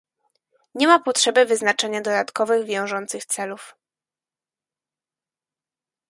Nie 0.75 0.87
ma 0.87 0.99
potrzeby 0.99 1.45
wyznaczania 1.45 2.01
dodatkowych 2.01 2.65
wiążących 2.65 3.25
celów 3.25 3.75